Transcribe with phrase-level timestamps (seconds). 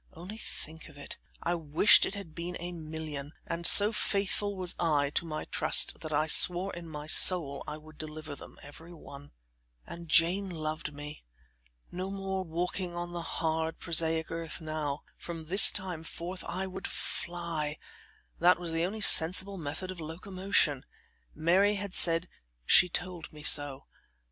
[0.13, 1.19] Only think of it!
[1.43, 5.99] I wished it had been a million, and so faithful was I to my trust
[5.99, 9.29] that I swore in my soul I would deliver them, every one.
[9.85, 11.23] And Jane loved me!
[11.91, 16.87] No more walking on the hard, prosaic earth now; from this time forth I would
[16.87, 17.77] fly;
[18.39, 20.83] that was the only sensible method of locomotion.
[21.35, 22.27] Mary had said:
[22.65, 23.85] "She told me so."